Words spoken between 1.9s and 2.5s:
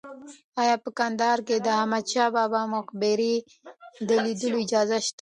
شاه